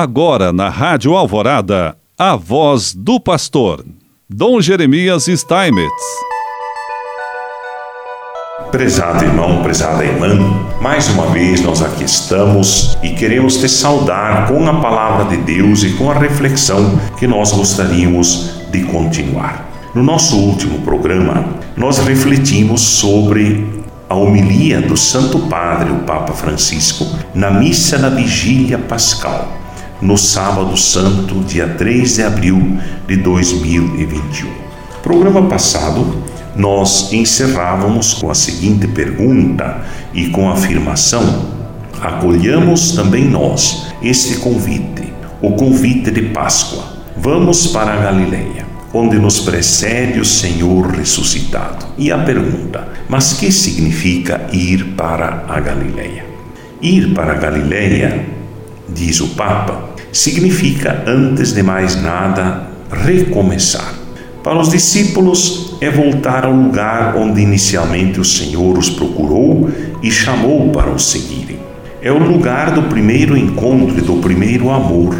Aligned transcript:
Agora 0.00 0.52
na 0.52 0.68
Rádio 0.68 1.16
Alvorada, 1.16 1.96
a 2.16 2.36
voz 2.36 2.94
do 2.94 3.18
pastor, 3.18 3.84
Dom 4.30 4.60
Jeremias 4.60 5.24
Steinmetz. 5.24 5.90
Prezado 8.70 9.24
irmão, 9.24 9.60
prezada 9.60 10.04
irmã, 10.04 10.38
mais 10.80 11.08
uma 11.08 11.26
vez 11.30 11.60
nós 11.62 11.82
aqui 11.82 12.04
estamos 12.04 12.96
e 13.02 13.08
queremos 13.08 13.56
te 13.56 13.68
saudar 13.68 14.46
com 14.46 14.68
a 14.68 14.80
palavra 14.80 15.36
de 15.36 15.42
Deus 15.42 15.82
e 15.82 15.90
com 15.94 16.08
a 16.08 16.14
reflexão 16.14 16.96
que 17.18 17.26
nós 17.26 17.50
gostaríamos 17.50 18.68
de 18.70 18.84
continuar. 18.84 19.68
No 19.96 20.04
nosso 20.04 20.36
último 20.36 20.80
programa, 20.82 21.44
nós 21.76 21.98
refletimos 21.98 22.82
sobre 22.82 23.82
a 24.08 24.14
homilia 24.14 24.80
do 24.80 24.96
Santo 24.96 25.40
Padre, 25.48 25.90
o 25.90 26.04
Papa 26.04 26.34
Francisco, 26.34 27.04
na 27.34 27.50
missa 27.50 27.98
da 27.98 28.08
Vigília 28.08 28.78
Pascal 28.78 29.57
no 30.00 30.16
sábado 30.16 30.76
santo, 30.76 31.42
dia 31.44 31.66
3 31.66 32.16
de 32.16 32.22
abril 32.22 32.78
de 33.06 33.16
2021. 33.16 34.48
Programa 35.02 35.42
passado, 35.48 36.22
nós 36.54 37.12
encerrávamos 37.12 38.14
com 38.14 38.30
a 38.30 38.34
seguinte 38.34 38.86
pergunta 38.86 39.82
e 40.14 40.26
com 40.28 40.48
a 40.48 40.52
afirmação: 40.52 41.46
acolhamos 42.00 42.92
também 42.92 43.24
nós 43.24 43.88
este 44.02 44.36
convite, 44.36 45.12
o 45.42 45.52
convite 45.52 46.10
de 46.10 46.22
Páscoa. 46.22 46.84
Vamos 47.16 47.66
para 47.68 47.94
a 47.94 47.96
Galileia, 47.96 48.66
onde 48.94 49.18
nos 49.18 49.40
precede 49.40 50.20
o 50.20 50.24
Senhor 50.24 50.92
ressuscitado. 50.92 51.86
E 51.96 52.12
a 52.12 52.18
pergunta: 52.18 52.86
mas 53.08 53.32
que 53.32 53.50
significa 53.50 54.46
ir 54.52 54.94
para 54.96 55.44
a 55.48 55.58
Galileia? 55.58 56.24
Ir 56.80 57.12
para 57.14 57.32
a 57.32 57.36
Galileia, 57.36 58.24
diz 58.88 59.20
o 59.20 59.28
Papa, 59.28 59.87
significa, 60.18 61.04
antes 61.06 61.52
de 61.52 61.62
mais 61.62 62.00
nada, 62.02 62.64
recomeçar. 62.90 63.94
Para 64.42 64.58
os 64.58 64.68
discípulos, 64.68 65.76
é 65.80 65.88
voltar 65.88 66.44
ao 66.44 66.52
lugar 66.52 67.16
onde 67.16 67.40
inicialmente 67.40 68.18
o 68.18 68.24
Senhor 68.24 68.76
os 68.76 68.90
procurou 68.90 69.70
e 70.02 70.10
chamou 70.10 70.70
para 70.70 70.90
o 70.90 70.98
seguirem. 70.98 71.60
É 72.02 72.10
o 72.10 72.18
lugar 72.18 72.72
do 72.72 72.82
primeiro 72.82 73.36
encontro 73.36 73.96
e 73.96 74.00
do 74.00 74.14
primeiro 74.14 74.70
amor. 74.70 75.16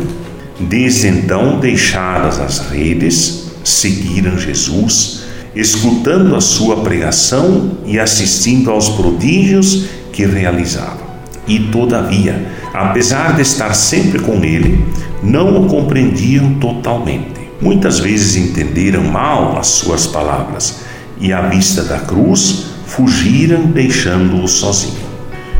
Desde 0.58 1.06
então, 1.06 1.60
deixadas 1.60 2.40
as 2.40 2.58
redes, 2.68 3.52
seguiram 3.62 4.36
Jesus, 4.36 5.22
escutando 5.54 6.34
a 6.34 6.40
sua 6.40 6.78
pregação 6.78 7.78
e 7.86 8.00
assistindo 8.00 8.70
aos 8.70 8.88
prodígios 8.88 9.86
que 10.12 10.26
realizava. 10.26 11.06
E, 11.46 11.60
todavia, 11.60 12.46
apesar 12.86 13.34
de 13.34 13.42
estar 13.42 13.74
sempre 13.74 14.20
com 14.20 14.44
ele, 14.44 14.84
não 15.22 15.62
o 15.62 15.68
compreendiam 15.68 16.54
totalmente. 16.54 17.38
Muitas 17.60 17.98
vezes 17.98 18.36
entenderam 18.36 19.02
mal 19.02 19.58
as 19.58 19.66
suas 19.66 20.06
palavras 20.06 20.80
e, 21.20 21.32
à 21.32 21.42
vista 21.42 21.82
da 21.82 21.98
cruz, 21.98 22.66
fugiram 22.86 23.62
deixando-o 23.66 24.46
sozinho. 24.46 25.08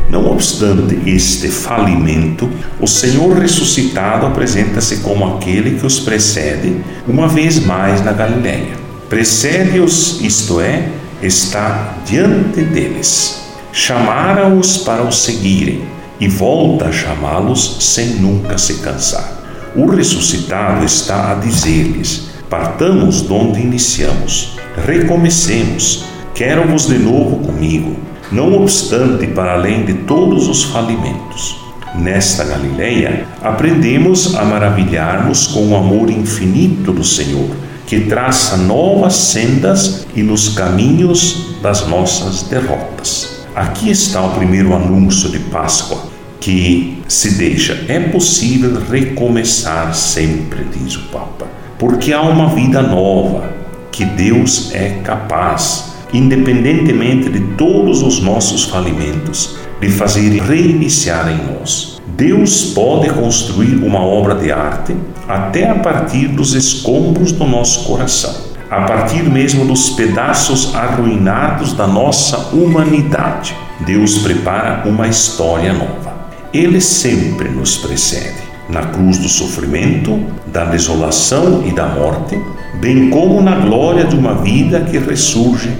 Não 0.09 0.31
obstante 0.31 0.97
este 1.05 1.49
falimento, 1.49 2.49
o 2.79 2.87
Senhor 2.87 3.37
ressuscitado 3.37 4.25
apresenta-se 4.25 4.97
como 4.97 5.35
aquele 5.35 5.77
que 5.77 5.85
os 5.85 5.99
precede 5.99 6.77
uma 7.07 7.27
vez 7.27 7.63
mais 7.63 8.03
na 8.03 8.11
Galiléia. 8.11 8.73
Precede-os, 9.07 10.19
isto 10.21 10.59
é, 10.61 10.87
está 11.21 11.95
diante 12.05 12.61
deles. 12.61 13.41
Chamara-os 13.71 14.77
para 14.77 15.03
o 15.03 15.11
seguirem 15.11 15.98
e 16.19 16.27
volta 16.27 16.85
a 16.85 16.91
chamá-los 16.91 17.77
sem 17.79 18.15
nunca 18.15 18.57
se 18.57 18.75
cansar. 18.79 19.39
O 19.75 19.85
ressuscitado 19.85 20.83
está 20.85 21.31
a 21.31 21.35
dizer-lhes: 21.35 22.29
Partamos 22.49 23.21
de 23.21 23.31
onde 23.31 23.61
iniciamos, 23.61 24.57
recomecemos, 24.85 26.05
quero-vos 26.33 26.87
de 26.87 26.97
novo 26.97 27.37
comigo, 27.37 27.95
não 28.31 28.61
obstante 28.61 29.27
para 29.27 29.53
além 29.53 29.85
de 29.85 29.93
todos 29.93 30.47
os 30.47 30.63
falimentos. 30.65 31.57
Nesta 31.95 32.43
Galileia, 32.43 33.25
aprendemos 33.41 34.35
a 34.35 34.43
maravilhar-nos 34.45 35.47
com 35.47 35.67
o 35.69 35.75
amor 35.75 36.09
infinito 36.09 36.91
do 36.91 37.03
Senhor, 37.03 37.49
que 37.87 38.01
traça 38.01 38.57
novas 38.57 39.15
sendas 39.15 40.05
e 40.15 40.21
nos 40.21 40.49
caminhos 40.49 41.55
das 41.61 41.87
nossas 41.87 42.43
derrotas. 42.43 43.39
Aqui 43.55 43.89
está 43.89 44.21
o 44.21 44.35
primeiro 44.35 44.75
anúncio 44.75 45.29
de 45.29 45.39
Páscoa 45.39 46.08
que 46.39 47.01
se 47.07 47.35
deixa. 47.35 47.85
É 47.87 47.99
possível 47.99 48.79
recomeçar 48.89 49.93
sempre, 49.93 50.65
diz 50.73 50.95
o 50.95 51.01
Papa, 51.11 51.47
porque 51.77 52.13
há 52.13 52.21
uma 52.21 52.49
vida 52.49 52.81
nova 52.81 53.51
que 53.91 54.05
Deus 54.05 54.73
é 54.73 54.99
capaz, 55.03 55.93
independentemente 56.13 57.29
de 57.29 57.39
todos 57.55 58.01
os 58.01 58.21
nossos 58.21 58.65
falimentos, 58.65 59.57
de 59.81 59.89
fazer 59.89 60.41
reiniciar 60.41 61.29
em 61.29 61.53
nós. 61.53 61.99
Deus 62.17 62.65
pode 62.73 63.09
construir 63.11 63.75
uma 63.75 63.99
obra 63.99 64.35
de 64.35 64.51
arte 64.51 64.95
até 65.27 65.69
a 65.69 65.75
partir 65.75 66.27
dos 66.27 66.53
escombros 66.53 67.31
do 67.31 67.45
nosso 67.45 67.85
coração 67.85 68.49
a 68.69 68.81
partir 68.81 69.23
mesmo 69.23 69.65
dos 69.65 69.89
pedaços 69.89 70.75
arruinados 70.75 71.73
da 71.73 71.87
nossa 71.87 72.55
humanidade. 72.55 73.55
Deus 73.79 74.19
prepara 74.19 74.87
uma 74.87 75.07
história 75.07 75.73
nova. 75.73 76.08
Ele 76.53 76.81
sempre 76.81 77.47
nos 77.47 77.77
precede 77.77 78.49
na 78.69 78.81
cruz 78.87 79.19
do 79.19 79.29
sofrimento, 79.29 80.19
da 80.47 80.65
desolação 80.65 81.63
e 81.67 81.71
da 81.71 81.87
morte, 81.87 82.39
bem 82.81 83.09
como 83.11 83.39
na 83.39 83.55
glória 83.55 84.05
de 84.05 84.15
uma 84.15 84.33
vida 84.33 84.81
que 84.81 84.97
ressurge, 84.97 85.71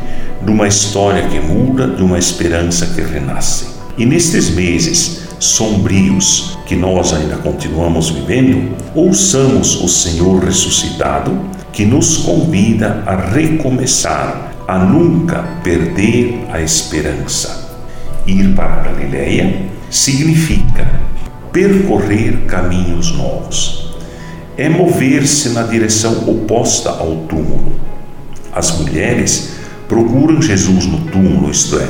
de 0.43 0.51
uma 0.51 0.67
história 0.67 1.27
que 1.27 1.39
muda, 1.39 1.87
de 1.87 2.03
uma 2.03 2.19
esperança 2.19 2.85
que 2.85 3.01
renasce. 3.01 3.67
E 3.97 4.05
nestes 4.05 4.51
meses 4.51 5.21
sombrios 5.39 6.57
que 6.67 6.75
nós 6.75 7.13
ainda 7.13 7.37
continuamos 7.37 8.09
vivendo, 8.09 8.75
ouçamos 8.93 9.81
o 9.81 9.87
Senhor 9.87 10.43
ressuscitado 10.43 11.35
que 11.73 11.83
nos 11.83 12.17
convida 12.17 13.03
a 13.07 13.15
recomeçar, 13.15 14.53
a 14.67 14.77
nunca 14.77 15.43
perder 15.63 16.45
a 16.51 16.61
esperança. 16.61 17.69
Ir 18.27 18.53
para 18.53 18.73
a 18.73 18.83
Galileia 18.83 19.78
significa 19.89 20.87
percorrer 21.51 22.45
caminhos 22.47 23.11
novos. 23.11 23.95
É 24.57 24.67
mover-se 24.67 25.49
na 25.49 25.63
direção 25.63 26.29
oposta 26.29 26.89
ao 26.89 27.15
túmulo. 27.27 27.79
As 28.53 28.77
mulheres 28.77 29.55
procuram 29.87 30.41
Jesus 30.41 30.85
no 30.85 30.99
túmulo, 31.11 31.49
isto 31.49 31.79
é, 31.79 31.87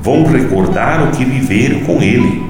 vão 0.00 0.24
recordar 0.24 1.08
o 1.08 1.10
que 1.10 1.24
viveram 1.24 1.80
com 1.80 2.00
ele 2.02 2.42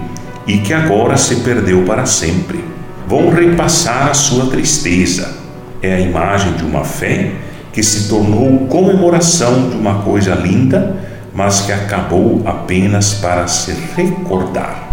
e 0.46 0.58
que 0.58 0.72
agora 0.72 1.16
se 1.16 1.36
perdeu 1.36 1.82
para 1.84 2.06
sempre. 2.06 2.62
Vão 3.08 3.30
repassar 3.30 4.08
a 4.08 4.14
sua 4.14 4.46
tristeza 4.46 5.42
é 5.82 5.94
a 5.94 6.00
imagem 6.00 6.52
de 6.52 6.64
uma 6.64 6.84
fé 6.84 7.32
que 7.72 7.82
se 7.82 8.08
tornou 8.08 8.66
comemoração 8.68 9.68
de 9.68 9.76
uma 9.76 10.02
coisa 10.02 10.32
linda, 10.34 10.96
mas 11.34 11.62
que 11.62 11.72
acabou 11.72 12.40
apenas 12.46 13.14
para 13.14 13.48
se 13.48 13.72
recordar. 13.96 14.91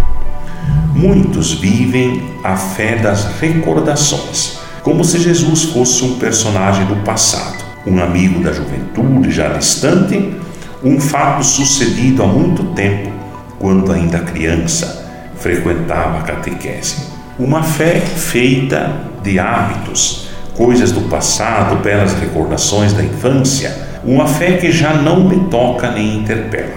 Muitos 0.99 1.53
vivem 1.53 2.21
a 2.43 2.57
fé 2.57 2.97
das 2.97 3.39
recordações, 3.39 4.59
como 4.83 5.05
se 5.05 5.17
Jesus 5.17 5.63
fosse 5.63 6.03
um 6.03 6.19
personagem 6.19 6.85
do 6.87 6.97
passado, 7.05 7.63
um 7.87 8.03
amigo 8.03 8.43
da 8.43 8.51
juventude 8.51 9.31
já 9.31 9.47
distante, 9.47 10.35
um 10.83 10.99
fato 10.99 11.41
sucedido 11.41 12.21
há 12.21 12.27
muito 12.27 12.65
tempo, 12.73 13.13
quando 13.59 13.93
ainda 13.93 14.19
criança 14.19 15.09
frequentava 15.37 16.19
a 16.19 16.23
catequese. 16.23 16.97
Uma 17.39 17.63
fé 17.63 18.01
feita 18.01 18.91
de 19.23 19.39
hábitos 19.39 20.27
coisas 20.53 20.91
do 20.91 21.07
passado, 21.07 21.77
belas 21.77 22.13
recordações 22.15 22.91
da 22.91 23.01
infância, 23.01 23.73
uma 24.03 24.27
fé 24.27 24.57
que 24.57 24.69
já 24.69 24.91
não 24.95 25.23
me 25.29 25.45
toca 25.45 25.91
nem 25.91 26.17
interpela. 26.17 26.75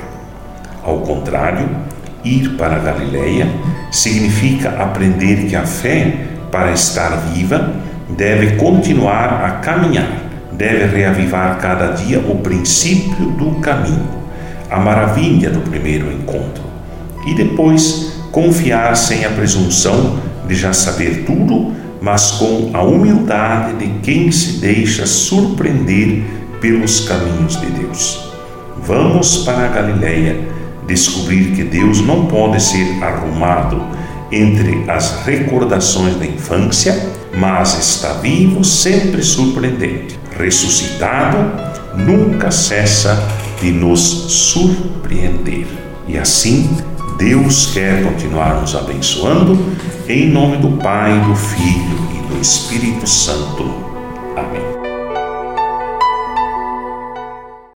Ao 0.80 0.98
contrário, 1.00 1.68
ir 2.22 2.50
para 2.50 2.76
a 2.76 2.78
Galileia 2.78 3.48
significa 3.92 4.70
aprender 4.70 5.46
que 5.46 5.54
a 5.54 5.64
fé, 5.64 6.26
para 6.50 6.72
estar 6.72 7.10
viva, 7.32 7.72
deve 8.08 8.56
continuar 8.56 9.44
a 9.44 9.50
caminhar, 9.60 10.10
deve 10.50 10.96
reavivar 10.96 11.58
cada 11.58 11.92
dia 11.92 12.18
o 12.18 12.38
princípio 12.38 13.26
do 13.26 13.60
caminho, 13.60 14.08
a 14.68 14.80
maravilha 14.80 15.50
do 15.50 15.60
primeiro 15.60 16.10
encontro, 16.10 16.64
e 17.26 17.34
depois 17.34 18.20
confiar 18.32 18.96
sem 18.96 19.24
a 19.24 19.30
presunção 19.30 20.18
de 20.48 20.56
já 20.56 20.72
saber 20.72 21.24
tudo 21.24 21.80
mas 22.02 22.32
com 22.32 22.70
a 22.74 22.82
humildade 22.82 23.74
de 23.76 24.00
quem 24.00 24.32
se 24.32 24.58
deixa 24.58 25.06
surpreender 25.06 26.24
pelos 26.60 27.00
caminhos 27.00 27.60
de 27.60 27.66
Deus. 27.66 28.28
Vamos 28.84 29.44
para 29.44 29.66
a 29.66 29.68
Galileia 29.68 30.36
descobrir 30.87 31.55
que 31.55 31.64
Deus 31.64 32.00
não 32.00 32.26
pode 32.26 32.62
ser 32.62 33.02
arrumado 33.02 33.82
entre 34.31 34.90
as 34.90 35.25
recordações 35.25 36.17
da 36.17 36.26
infância, 36.26 37.11
mas 37.37 37.79
está 37.79 38.14
vivo, 38.14 38.64
sempre 38.64 39.23
surpreendente. 39.23 40.19
Ressuscitado, 40.38 41.38
nunca 41.96 42.50
cessa 42.50 43.23
de 43.61 43.70
nos 43.70 44.00
surpreender. 44.00 45.67
E 46.08 46.19
assim, 46.19 46.69
Deus 47.19 47.67
quer 47.67 48.02
continuar 48.02 48.61
nos 48.61 48.75
abençoando, 48.75 49.58
em 50.08 50.28
nome 50.28 50.56
do 50.56 50.70
Pai, 50.82 51.20
do 51.20 51.37
Filho 51.37 52.08
e 52.14 52.35
do 52.35 52.40
Espírito 52.40 53.06
Santo. 53.06 53.62
Amém. 54.37 54.81